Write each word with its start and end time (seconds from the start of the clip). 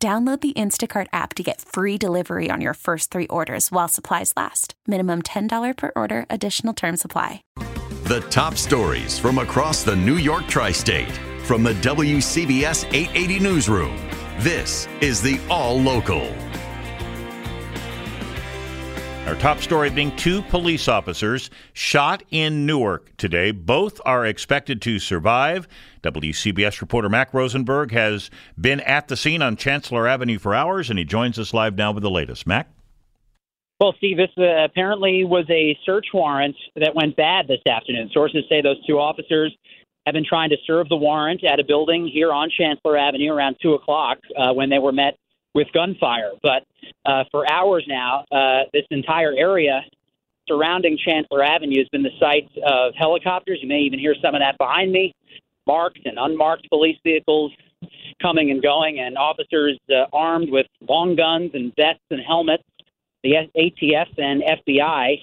Download 0.00 0.40
the 0.40 0.52
Instacart 0.52 1.08
app 1.12 1.34
to 1.34 1.42
get 1.42 1.60
free 1.60 1.98
delivery 1.98 2.50
on 2.52 2.60
your 2.60 2.74
first 2.74 3.10
three 3.10 3.26
orders 3.26 3.72
while 3.72 3.88
supplies 3.88 4.32
last. 4.36 4.74
Minimum 4.86 5.22
$10 5.22 5.76
per 5.76 5.90
order, 5.96 6.24
additional 6.30 6.72
term 6.72 6.96
supply. 6.96 7.42
The 8.04 8.24
top 8.30 8.54
stories 8.54 9.18
from 9.18 9.38
across 9.38 9.82
the 9.82 9.96
New 9.96 10.14
York 10.14 10.46
tri 10.46 10.70
state 10.70 11.10
from 11.42 11.64
the 11.64 11.74
WCBS 11.74 12.84
880 12.94 13.40
Newsroom. 13.40 13.96
This 14.38 14.86
is 15.00 15.20
the 15.20 15.40
All 15.50 15.80
Local. 15.80 16.32
Our 19.28 19.34
top 19.34 19.58
story 19.58 19.90
being 19.90 20.16
two 20.16 20.40
police 20.40 20.88
officers 20.88 21.50
shot 21.74 22.22
in 22.30 22.64
Newark 22.64 23.14
today. 23.18 23.50
Both 23.50 24.00
are 24.06 24.24
expected 24.24 24.80
to 24.80 24.98
survive. 24.98 25.68
WCBS 26.02 26.80
reporter 26.80 27.10
Mac 27.10 27.34
Rosenberg 27.34 27.92
has 27.92 28.30
been 28.58 28.80
at 28.80 29.08
the 29.08 29.18
scene 29.18 29.42
on 29.42 29.56
Chancellor 29.56 30.08
Avenue 30.08 30.38
for 30.38 30.54
hours, 30.54 30.88
and 30.88 30.98
he 30.98 31.04
joins 31.04 31.38
us 31.38 31.52
live 31.52 31.76
now 31.76 31.92
with 31.92 32.02
the 32.02 32.10
latest. 32.10 32.46
Mac? 32.46 32.70
Well, 33.78 33.92
Steve, 33.98 34.16
this 34.16 34.30
uh, 34.38 34.64
apparently 34.64 35.24
was 35.24 35.44
a 35.50 35.76
search 35.84 36.06
warrant 36.14 36.56
that 36.76 36.94
went 36.94 37.14
bad 37.14 37.48
this 37.48 37.60
afternoon. 37.70 38.08
Sources 38.14 38.44
say 38.48 38.62
those 38.62 38.82
two 38.86 38.98
officers 38.98 39.54
have 40.06 40.14
been 40.14 40.24
trying 40.26 40.48
to 40.48 40.56
serve 40.66 40.88
the 40.88 40.96
warrant 40.96 41.44
at 41.44 41.60
a 41.60 41.64
building 41.64 42.08
here 42.10 42.32
on 42.32 42.48
Chancellor 42.48 42.96
Avenue 42.96 43.30
around 43.30 43.56
2 43.60 43.74
o'clock 43.74 44.20
uh, 44.38 44.54
when 44.54 44.70
they 44.70 44.78
were 44.78 44.90
met 44.90 45.18
with 45.58 45.66
gunfire. 45.72 46.30
But 46.40 46.62
uh, 47.04 47.24
for 47.32 47.50
hours 47.50 47.84
now, 47.88 48.24
uh, 48.30 48.62
this 48.72 48.84
entire 48.90 49.34
area 49.36 49.82
surrounding 50.46 50.96
Chancellor 51.04 51.42
Avenue 51.42 51.78
has 51.78 51.88
been 51.88 52.04
the 52.04 52.16
site 52.20 52.48
of 52.64 52.94
helicopters. 52.96 53.58
You 53.60 53.68
may 53.68 53.80
even 53.80 53.98
hear 53.98 54.14
some 54.22 54.34
of 54.36 54.40
that 54.40 54.56
behind 54.56 54.92
me 54.92 55.12
marked 55.66 55.98
and 56.04 56.16
unmarked 56.18 56.68
police 56.70 56.96
vehicles 57.02 57.52
coming 58.22 58.50
and 58.50 58.62
going, 58.62 59.00
and 59.00 59.18
officers 59.18 59.78
uh, 59.90 60.06
armed 60.12 60.50
with 60.50 60.66
long 60.88 61.16
guns 61.16 61.50
and 61.54 61.72
vests 61.76 62.04
and 62.10 62.20
helmets. 62.26 62.62
The 63.24 63.48
ATF 63.56 64.06
and 64.16 64.42
FBI 64.42 65.16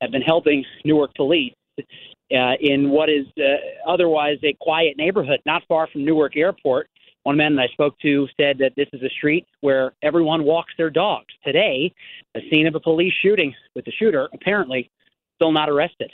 have 0.00 0.10
been 0.10 0.22
helping 0.22 0.64
Newark 0.84 1.14
police 1.14 1.54
uh, 1.78 2.52
in 2.60 2.90
what 2.90 3.08
is 3.08 3.26
uh, 3.38 3.90
otherwise 3.90 4.38
a 4.44 4.54
quiet 4.60 4.96
neighborhood 4.98 5.40
not 5.46 5.62
far 5.68 5.88
from 5.88 6.04
Newark 6.04 6.36
Airport. 6.36 6.88
One 7.24 7.36
man 7.36 7.54
that 7.56 7.62
I 7.62 7.72
spoke 7.72 7.98
to 8.00 8.26
said 8.38 8.58
that 8.58 8.72
this 8.76 8.88
is 8.92 9.02
a 9.02 9.10
street 9.10 9.46
where 9.60 9.92
everyone 10.02 10.44
walks 10.44 10.72
their 10.78 10.90
dogs. 10.90 11.34
Today, 11.44 11.92
the 12.34 12.40
scene 12.50 12.66
of 12.66 12.74
a 12.74 12.80
police 12.80 13.12
shooting 13.22 13.54
with 13.74 13.84
the 13.84 13.92
shooter 13.92 14.28
apparently 14.32 14.90
still 15.36 15.52
not 15.52 15.68
arrested. 15.68 16.10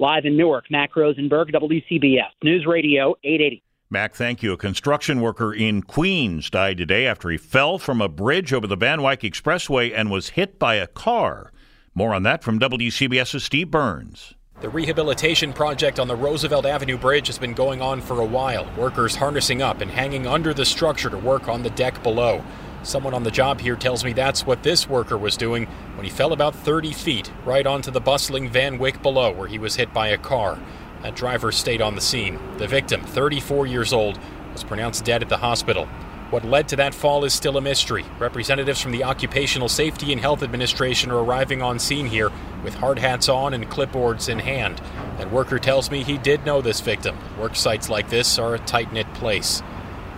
Live 0.00 0.24
in 0.24 0.36
Newark, 0.36 0.64
Mac 0.70 0.96
Rosenberg, 0.96 1.52
WCBS 1.52 2.30
News 2.42 2.66
Radio 2.66 3.14
880. 3.22 3.62
Mac, 3.90 4.14
thank 4.14 4.42
you. 4.42 4.52
A 4.52 4.56
construction 4.56 5.20
worker 5.20 5.54
in 5.54 5.82
Queens 5.82 6.50
died 6.50 6.78
today 6.78 7.06
after 7.06 7.30
he 7.30 7.36
fell 7.36 7.78
from 7.78 8.00
a 8.00 8.08
bridge 8.08 8.52
over 8.52 8.66
the 8.66 8.74
Van 8.74 9.02
Wyck 9.02 9.20
Expressway 9.20 9.92
and 9.94 10.10
was 10.10 10.30
hit 10.30 10.58
by 10.58 10.74
a 10.74 10.88
car. 10.88 11.52
More 11.94 12.12
on 12.12 12.24
that 12.24 12.42
from 12.42 12.58
WCBS's 12.58 13.44
Steve 13.44 13.70
Burns. 13.70 14.34
The 14.60 14.70
rehabilitation 14.70 15.52
project 15.52 15.98
on 15.98 16.06
the 16.06 16.14
Roosevelt 16.14 16.64
Avenue 16.64 16.96
Bridge 16.96 17.26
has 17.26 17.38
been 17.38 17.54
going 17.54 17.82
on 17.82 18.00
for 18.00 18.20
a 18.20 18.24
while. 18.24 18.70
Workers 18.78 19.16
harnessing 19.16 19.60
up 19.60 19.80
and 19.80 19.90
hanging 19.90 20.28
under 20.28 20.54
the 20.54 20.64
structure 20.64 21.10
to 21.10 21.18
work 21.18 21.48
on 21.48 21.64
the 21.64 21.70
deck 21.70 22.02
below. 22.04 22.42
Someone 22.84 23.14
on 23.14 23.24
the 23.24 23.32
job 23.32 23.60
here 23.60 23.74
tells 23.74 24.04
me 24.04 24.12
that's 24.12 24.46
what 24.46 24.62
this 24.62 24.88
worker 24.88 25.18
was 25.18 25.36
doing 25.36 25.66
when 25.96 26.04
he 26.04 26.10
fell 26.10 26.32
about 26.32 26.54
30 26.54 26.92
feet 26.92 27.32
right 27.44 27.66
onto 27.66 27.90
the 27.90 28.00
bustling 28.00 28.48
Van 28.48 28.78
Wyck 28.78 29.02
below, 29.02 29.32
where 29.32 29.48
he 29.48 29.58
was 29.58 29.74
hit 29.74 29.92
by 29.92 30.08
a 30.08 30.18
car. 30.18 30.58
That 31.02 31.16
driver 31.16 31.50
stayed 31.50 31.82
on 31.82 31.96
the 31.96 32.00
scene. 32.00 32.38
The 32.58 32.68
victim, 32.68 33.02
34 33.02 33.66
years 33.66 33.92
old, 33.92 34.20
was 34.52 34.62
pronounced 34.62 35.04
dead 35.04 35.20
at 35.20 35.28
the 35.28 35.38
hospital. 35.38 35.88
What 36.34 36.44
led 36.44 36.66
to 36.70 36.76
that 36.78 36.96
fall 36.96 37.24
is 37.24 37.32
still 37.32 37.58
a 37.58 37.60
mystery. 37.60 38.04
Representatives 38.18 38.80
from 38.80 38.90
the 38.90 39.04
Occupational 39.04 39.68
Safety 39.68 40.10
and 40.10 40.20
Health 40.20 40.42
Administration 40.42 41.12
are 41.12 41.22
arriving 41.22 41.62
on 41.62 41.78
scene 41.78 42.06
here 42.06 42.32
with 42.64 42.74
hard 42.74 42.98
hats 42.98 43.28
on 43.28 43.54
and 43.54 43.70
clipboards 43.70 44.28
in 44.28 44.40
hand. 44.40 44.78
That 45.18 45.30
worker 45.30 45.60
tells 45.60 45.92
me 45.92 46.02
he 46.02 46.18
did 46.18 46.44
know 46.44 46.60
this 46.60 46.80
victim. 46.80 47.16
Work 47.38 47.54
sites 47.54 47.88
like 47.88 48.10
this 48.10 48.36
are 48.36 48.56
a 48.56 48.58
tight 48.58 48.92
knit 48.92 49.06
place. 49.14 49.62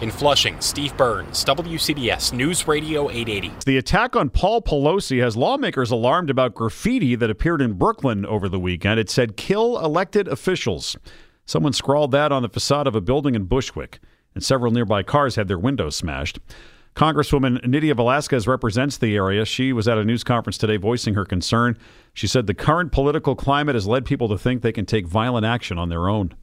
In 0.00 0.10
Flushing, 0.10 0.58
Steve 0.62 0.96
Burns, 0.96 1.44
WCBS 1.44 2.32
News 2.32 2.66
Radio 2.66 3.10
880. 3.10 3.52
The 3.66 3.76
attack 3.76 4.16
on 4.16 4.30
Paul 4.30 4.62
Pelosi 4.62 5.20
has 5.20 5.36
lawmakers 5.36 5.90
alarmed 5.90 6.30
about 6.30 6.54
graffiti 6.54 7.14
that 7.16 7.28
appeared 7.28 7.60
in 7.60 7.74
Brooklyn 7.74 8.24
over 8.24 8.48
the 8.48 8.58
weekend. 8.58 8.98
It 8.98 9.10
said, 9.10 9.36
kill 9.36 9.78
elected 9.84 10.28
officials. 10.28 10.96
Someone 11.44 11.74
scrawled 11.74 12.12
that 12.12 12.32
on 12.32 12.40
the 12.40 12.48
facade 12.48 12.86
of 12.86 12.96
a 12.96 13.02
building 13.02 13.34
in 13.34 13.44
Bushwick, 13.44 14.00
and 14.36 14.44
several 14.44 14.70
nearby 14.70 15.02
cars 15.02 15.34
had 15.34 15.48
their 15.48 15.58
windows 15.58 15.96
smashed. 15.96 16.38
Congresswoman 16.94 17.66
Nydia 17.66 17.94
Velázquez 17.94 18.46
represents 18.46 18.98
the 18.98 19.16
area. 19.16 19.46
She 19.46 19.72
was 19.72 19.88
at 19.88 19.98
a 19.98 20.04
news 20.04 20.22
conference 20.22 20.58
today 20.58 20.76
voicing 20.76 21.14
her 21.14 21.24
concern. 21.24 21.76
She 22.12 22.26
said 22.26 22.46
the 22.46 22.54
current 22.54 22.92
political 22.92 23.34
climate 23.34 23.74
has 23.74 23.86
led 23.86 24.04
people 24.04 24.28
to 24.28 24.38
think 24.38 24.60
they 24.60 24.72
can 24.72 24.84
take 24.84 25.06
violent 25.06 25.46
action 25.46 25.78
on 25.78 25.88
their 25.88 26.06
own. 26.06 26.34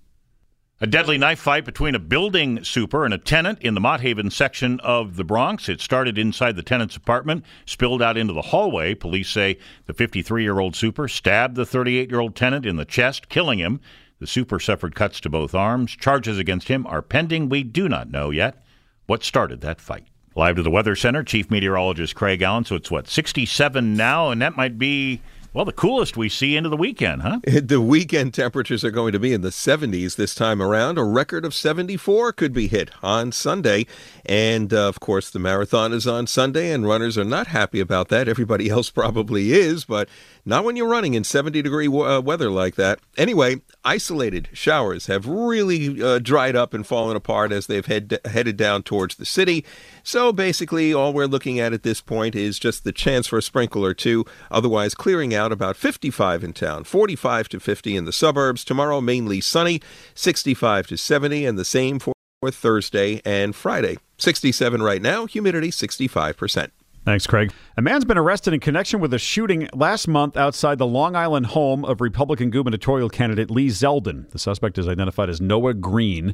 A 0.81 0.87
deadly 0.87 1.19
knife 1.19 1.39
fight 1.39 1.65
between 1.65 1.93
a 1.93 1.99
building 1.99 2.63
super 2.63 3.05
and 3.05 3.13
a 3.13 3.19
tenant 3.19 3.59
in 3.61 3.75
the 3.75 3.79
Mott 3.79 4.01
Haven 4.01 4.31
section 4.31 4.79
of 4.79 5.15
the 5.15 5.23
Bronx. 5.23 5.69
It 5.69 5.79
started 5.79 6.17
inside 6.17 6.55
the 6.55 6.63
tenant's 6.63 6.95
apartment, 6.95 7.45
spilled 7.65 8.01
out 8.01 8.17
into 8.17 8.33
the 8.33 8.41
hallway. 8.41 8.95
Police 8.95 9.29
say 9.29 9.59
the 9.85 9.93
53 9.93 10.41
year 10.41 10.59
old 10.59 10.75
super 10.75 11.07
stabbed 11.07 11.55
the 11.55 11.65
38 11.65 12.09
year 12.09 12.19
old 12.19 12.35
tenant 12.35 12.65
in 12.65 12.75
the 12.75 12.85
chest, 12.85 13.29
killing 13.29 13.59
him. 13.59 13.79
The 14.23 14.27
super 14.27 14.57
suffered 14.57 14.95
cuts 14.95 15.19
to 15.19 15.29
both 15.29 15.53
arms. 15.53 15.91
Charges 15.91 16.39
against 16.39 16.69
him 16.69 16.87
are 16.87 17.01
pending. 17.01 17.49
We 17.49 17.61
do 17.61 17.89
not 17.89 18.09
know 18.09 18.29
yet 18.29 18.63
what 19.05 19.21
started 19.21 19.59
that 19.59 19.81
fight. 19.81 20.05
Live 20.33 20.55
to 20.55 20.63
the 20.63 20.71
Weather 20.71 20.95
Center, 20.95 21.23
Chief 21.23 21.51
Meteorologist 21.51 22.15
Craig 22.15 22.41
Allen. 22.41 22.63
So 22.63 22.77
it's 22.77 22.89
what, 22.89 23.09
67 23.09 23.97
now, 23.97 24.29
and 24.29 24.41
that 24.41 24.55
might 24.55 24.79
be 24.79 25.21
well, 25.53 25.65
the 25.65 25.71
coolest 25.71 26.17
we 26.17 26.29
see 26.29 26.55
into 26.55 26.69
the 26.69 26.77
weekend, 26.77 27.21
huh? 27.21 27.39
The 27.63 27.79
weekend 27.79 28.33
temperatures 28.33 28.83
are 28.83 28.91
going 28.91 29.13
to 29.13 29.19
be 29.19 29.33
in 29.33 29.41
the 29.41 29.49
70s 29.49 30.15
this 30.15 30.33
time 30.33 30.61
around. 30.61 30.97
A 30.97 31.03
record 31.03 31.45
of 31.45 31.53
74 31.53 32.33
could 32.33 32.53
be 32.53 32.67
hit 32.67 32.89
on 33.03 33.31
Sunday. 33.31 33.85
And 34.25 34.73
uh, 34.73 34.87
of 34.87 34.99
course, 34.99 35.29
the 35.29 35.39
marathon 35.39 35.93
is 35.93 36.07
on 36.07 36.25
Sunday, 36.27 36.71
and 36.71 36.87
runners 36.87 37.17
are 37.17 37.23
not 37.23 37.47
happy 37.47 37.79
about 37.79 38.09
that. 38.09 38.27
Everybody 38.27 38.69
else 38.71 38.89
probably 38.89 39.51
is, 39.51 39.85
but 39.85 40.09
not 40.45 40.63
when 40.63 40.75
you're 40.75 40.87
running 40.87 41.13
in 41.13 41.23
70 41.23 41.61
degree 41.61 41.87
uh, 41.87 42.19
weather 42.21 42.49
like 42.49 42.75
that. 42.75 42.99
Anyway, 43.17 43.61
isolated 43.85 44.49
showers 44.53 45.07
have 45.07 45.27
really 45.27 46.01
uh, 46.01 46.19
dried 46.19 46.55
up 46.55 46.73
and 46.73 46.85
fallen 46.85 47.15
apart 47.15 47.51
as 47.51 47.67
they've 47.67 47.85
head, 47.85 48.19
headed 48.25 48.57
down 48.57 48.83
towards 48.83 49.15
the 49.15 49.25
city. 49.25 49.63
So 50.03 50.33
basically, 50.33 50.93
all 50.93 51.13
we're 51.13 51.27
looking 51.27 51.59
at 51.59 51.73
at 51.73 51.83
this 51.83 52.01
point 52.01 52.35
is 52.35 52.59
just 52.59 52.83
the 52.83 52.91
chance 52.91 53.27
for 53.27 53.37
a 53.37 53.41
sprinkle 53.41 53.85
or 53.85 53.93
two, 53.93 54.25
otherwise 54.51 54.95
clearing 54.95 55.33
out 55.33 55.42
about 55.51 55.75
55 55.75 56.43
in 56.43 56.53
town, 56.53 56.83
45 56.83 57.49
to 57.49 57.59
50 57.59 57.95
in 57.95 58.05
the 58.05 58.13
suburbs. 58.13 58.63
Tomorrow, 58.63 59.01
mainly 59.01 59.41
sunny, 59.41 59.81
65 60.15 60.87
to 60.87 60.97
70, 60.97 61.45
and 61.45 61.57
the 61.57 61.65
same 61.65 61.99
for 61.99 62.13
Thursday 62.51 63.21
and 63.25 63.55
Friday. 63.55 63.97
67 64.17 64.81
right 64.81 65.01
now, 65.01 65.25
humidity 65.25 65.69
65%. 65.69 66.69
Thanks, 67.05 67.27
Craig. 67.27 67.51
A 67.75 67.81
man's 67.81 68.05
been 68.05 68.17
arrested 68.17 68.53
in 68.53 68.61
connection 68.61 69.01
with 69.01 69.13
a 69.13 69.19
shooting 69.19 69.67
last 69.73 70.07
month 70.07 70.37
outside 70.37 70.77
the 70.77 70.87
Long 70.87 71.15
Island 71.17 71.47
home 71.47 71.83
of 71.83 71.99
Republican 71.99 72.49
gubernatorial 72.49 73.09
candidate 73.09 73.51
Lee 73.51 73.67
Zeldin. 73.67 74.29
The 74.31 74.39
suspect 74.39 74.77
is 74.77 74.87
identified 74.87 75.29
as 75.29 75.41
Noah 75.41 75.73
Green. 75.73 76.33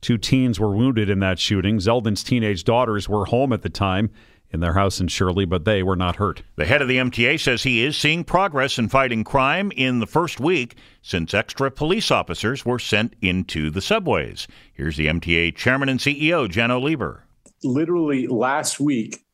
Two 0.00 0.16
teens 0.16 0.58
were 0.58 0.74
wounded 0.74 1.10
in 1.10 1.20
that 1.20 1.38
shooting. 1.38 1.78
Zeldin's 1.78 2.22
teenage 2.22 2.64
daughters 2.64 3.08
were 3.08 3.26
home 3.26 3.52
at 3.52 3.62
the 3.62 3.68
time 3.68 4.10
in 4.56 4.60
their 4.60 4.72
house 4.72 5.00
in 5.00 5.06
Shirley, 5.06 5.44
but 5.44 5.64
they 5.64 5.82
were 5.82 5.94
not 5.94 6.16
hurt. 6.16 6.42
The 6.56 6.64
head 6.64 6.80
of 6.82 6.88
the 6.88 6.96
MTA 6.96 7.38
says 7.38 7.62
he 7.62 7.84
is 7.84 7.96
seeing 7.96 8.24
progress 8.24 8.78
in 8.78 8.88
fighting 8.88 9.22
crime 9.22 9.70
in 9.76 10.00
the 10.00 10.06
first 10.06 10.40
week 10.40 10.76
since 11.02 11.34
extra 11.34 11.70
police 11.70 12.10
officers 12.10 12.64
were 12.64 12.78
sent 12.78 13.14
into 13.20 13.70
the 13.70 13.82
subways. 13.82 14.48
Here's 14.72 14.96
the 14.96 15.06
MTA 15.06 15.54
chairman 15.54 15.90
and 15.90 16.00
CEO, 16.00 16.48
Janno 16.48 16.82
Lieber. 16.82 17.24
Literally 17.62 18.26
last 18.26 18.80
week, 18.80 19.24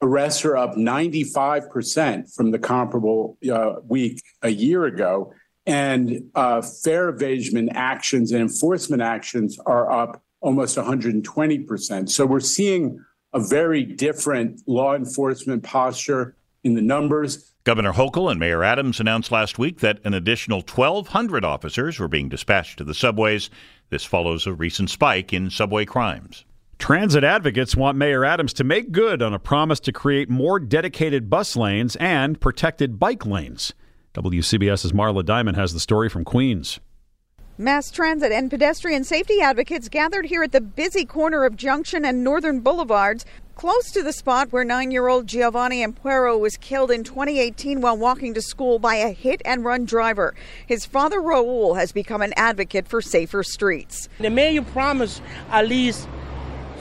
arrests 0.00 0.44
are 0.46 0.56
up 0.56 0.74
95% 0.74 2.34
from 2.34 2.50
the 2.50 2.58
comparable 2.58 3.36
uh, 3.52 3.74
week 3.86 4.22
a 4.40 4.48
year 4.48 4.86
ago 4.86 5.34
and 5.66 6.30
uh, 6.34 6.62
fare 6.62 7.08
evasion 7.08 7.68
actions 7.70 8.32
and 8.32 8.40
enforcement 8.40 9.02
actions 9.02 9.58
are 9.66 9.90
up 9.92 10.22
almost 10.40 10.76
120%. 10.76 12.08
So 12.08 12.26
we're 12.26 12.40
seeing 12.40 12.98
a 13.32 13.40
very 13.40 13.84
different 13.84 14.62
law 14.66 14.94
enforcement 14.94 15.62
posture 15.62 16.36
in 16.64 16.74
the 16.74 16.82
numbers. 16.82 17.52
Governor 17.64 17.92
Hochul 17.92 18.30
and 18.30 18.40
Mayor 18.40 18.64
Adams 18.64 19.00
announced 19.00 19.30
last 19.30 19.58
week 19.58 19.80
that 19.80 20.00
an 20.04 20.14
additional 20.14 20.60
1,200 20.60 21.44
officers 21.44 21.98
were 21.98 22.08
being 22.08 22.28
dispatched 22.28 22.78
to 22.78 22.84
the 22.84 22.94
subways. 22.94 23.50
This 23.90 24.04
follows 24.04 24.46
a 24.46 24.52
recent 24.52 24.90
spike 24.90 25.32
in 25.32 25.50
subway 25.50 25.84
crimes. 25.84 26.44
Transit 26.78 27.22
advocates 27.22 27.76
want 27.76 27.96
Mayor 27.96 28.24
Adams 28.24 28.52
to 28.54 28.64
make 28.64 28.90
good 28.90 29.22
on 29.22 29.32
a 29.32 29.38
promise 29.38 29.78
to 29.80 29.92
create 29.92 30.28
more 30.28 30.58
dedicated 30.58 31.30
bus 31.30 31.54
lanes 31.56 31.94
and 31.96 32.40
protected 32.40 32.98
bike 32.98 33.24
lanes. 33.24 33.72
WCBS's 34.14 34.92
Marla 34.92 35.24
Diamond 35.24 35.56
has 35.56 35.72
the 35.72 35.80
story 35.80 36.08
from 36.08 36.24
Queens. 36.24 36.80
Mass 37.62 37.92
transit 37.92 38.32
and 38.32 38.50
pedestrian 38.50 39.04
safety 39.04 39.40
advocates 39.40 39.88
gathered 39.88 40.26
here 40.26 40.42
at 40.42 40.50
the 40.50 40.60
busy 40.60 41.04
corner 41.04 41.44
of 41.44 41.54
Junction 41.54 42.04
and 42.04 42.24
Northern 42.24 42.58
Boulevards, 42.58 43.24
close 43.54 43.92
to 43.92 44.02
the 44.02 44.12
spot 44.12 44.50
where 44.50 44.64
nine 44.64 44.90
year 44.90 45.06
old 45.06 45.28
Giovanni 45.28 45.86
Ampuero 45.86 46.36
was 46.36 46.56
killed 46.56 46.90
in 46.90 47.04
2018 47.04 47.80
while 47.80 47.96
walking 47.96 48.34
to 48.34 48.42
school 48.42 48.80
by 48.80 48.96
a 48.96 49.12
hit 49.12 49.40
and 49.44 49.64
run 49.64 49.84
driver. 49.84 50.34
His 50.66 50.84
father, 50.84 51.20
Raul, 51.20 51.76
has 51.76 51.92
become 51.92 52.20
an 52.20 52.34
advocate 52.36 52.88
for 52.88 53.00
safer 53.00 53.44
streets. 53.44 54.08
The 54.18 54.28
mayor 54.28 54.62
promised 54.62 55.22
at 55.48 55.68
least 55.68 56.08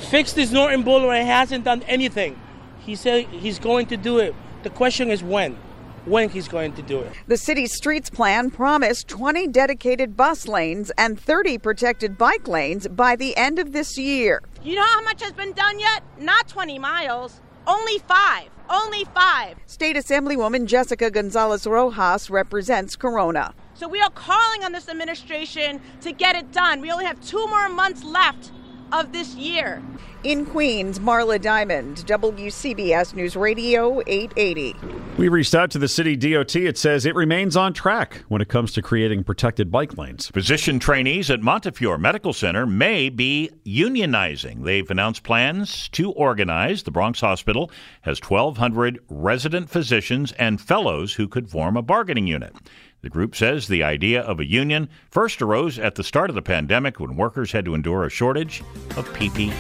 fix 0.10 0.34
this 0.34 0.51
Northern 0.51 0.81
Boulevard 0.81 1.18
and 1.18 1.27
hasn't 1.27 1.63
done 1.63 1.84
anything. 1.84 2.42
He 2.80 2.95
said 2.95 3.27
he's 3.27 3.60
going 3.60 3.86
to 3.86 3.98
do 3.98 4.18
it. 4.18 4.34
The 4.63 4.72
question 4.72 5.12
is 5.12 5.22
when 5.22 5.60
when 6.06 6.30
he's 6.30 6.48
going 6.48 6.74
to 6.74 6.81
do 6.81 7.00
it. 7.00 7.12
The 7.27 7.38
city's 7.38 7.75
streets 7.75 8.09
plan 8.09 8.50
promised 8.51 9.07
20 9.07 9.48
dedicated 9.48 10.18
bus 10.18 10.48
lanes 10.48 10.92
and 10.98 11.19
30 11.19 11.57
protected 11.57 12.18
bike 12.18 12.48
lanes 12.48 12.88
by 12.88 13.15
the 13.15 13.36
end 13.38 13.59
of 13.59 13.71
this 13.71 13.98
year. 13.98 14.42
You 14.63 14.75
know 14.75 14.86
how 14.86 15.01
much 15.01 15.21
has 15.24 15.33
been 15.33 15.53
done 15.53 15.80
yet? 15.80 16.03
Not 16.19 16.48
20 16.48 16.80
miles, 16.80 17.39
only 17.68 18.00
five. 18.00 18.50
Only 18.69 19.03
five. 19.13 19.57
State 19.65 19.98
Assemblywoman 19.98 20.65
Jessica 20.65 21.12
Gonzalez 21.12 21.68
Rojas 21.68 22.30
represents 22.30 22.95
Corona. 22.95 23.53
So 23.74 23.88
we 23.88 24.00
are 24.01 24.09
calling 24.12 24.63
on 24.63 24.71
this 24.71 24.88
administration 24.88 25.81
to 26.01 26.13
get 26.13 26.36
it 26.38 26.51
done. 26.53 26.80
We 26.80 26.89
only 26.92 27.03
have 27.06 27.19
two 27.19 27.45
more 27.48 27.68
months 27.68 28.03
left 28.03 28.51
of 28.91 29.11
this 29.11 29.35
year. 29.35 29.81
In 30.23 30.45
Queens, 30.45 30.99
Marla 30.99 31.41
Diamond, 31.41 31.97
WCBS 32.05 33.15
News 33.15 33.35
Radio 33.35 34.01
880. 34.05 34.75
We 35.17 35.29
reached 35.29 35.55
out 35.55 35.71
to 35.71 35.79
the 35.79 35.88
city 35.88 36.15
DOT. 36.15 36.55
It 36.55 36.77
says 36.77 37.05
it 37.05 37.15
remains 37.15 37.55
on 37.55 37.73
track 37.73 38.23
when 38.27 38.41
it 38.41 38.47
comes 38.47 38.71
to 38.73 38.81
creating 38.81 39.23
protected 39.23 39.71
bike 39.71 39.97
lanes. 39.97 40.27
Physician 40.27 40.77
trainees 40.77 41.31
at 41.31 41.41
Montefiore 41.41 41.97
Medical 41.97 42.33
Center 42.33 42.65
may 42.65 43.09
be 43.09 43.49
unionizing. 43.65 44.63
They've 44.63 44.89
announced 44.89 45.23
plans 45.23 45.89
to 45.89 46.11
organize. 46.11 46.83
The 46.83 46.91
Bronx 46.91 47.19
Hospital 47.21 47.71
has 48.01 48.19
1,200 48.21 48.99
resident 49.09 49.69
physicians 49.69 50.31
and 50.33 50.61
fellows 50.61 51.13
who 51.13 51.27
could 51.27 51.49
form 51.49 51.77
a 51.77 51.81
bargaining 51.81 52.27
unit. 52.27 52.55
The 53.01 53.09
group 53.09 53.36
says 53.36 53.68
the 53.68 53.83
idea 53.83 54.21
of 54.21 54.39
a 54.39 54.48
union 54.48 54.88
first 55.09 55.42
arose 55.42 55.80
at 55.80 55.95
the 55.95 56.03
start 56.03 56.30
of 56.30 56.36
the 56.36 56.42
pandemic 56.42 57.00
when 57.00 57.15
workers 57.15 57.51
had 57.51 57.65
to 57.65 57.74
endure 57.74 58.03
a 58.03 58.09
shortage 58.09 58.62
of 58.95 59.09
PPE. 59.13 59.53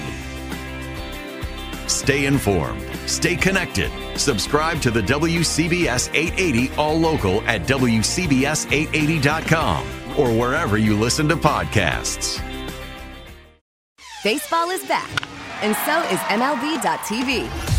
Stay 1.89 2.25
informed. 2.25 2.85
Stay 3.07 3.35
connected. 3.35 3.91
Subscribe 4.17 4.81
to 4.81 4.91
the 4.91 5.01
WCBS 5.01 6.09
880 6.13 6.71
All 6.75 6.97
Local 6.97 7.41
at 7.41 7.67
WCBS880.com 7.67 9.85
or 10.17 10.31
wherever 10.31 10.77
you 10.77 10.97
listen 10.97 11.27
to 11.29 11.35
podcasts. 11.35 12.41
Baseball 14.23 14.69
is 14.69 14.85
back, 14.85 15.09
and 15.63 15.75
so 15.77 15.99
is 16.13 16.19
MLB.tv. 16.29 17.70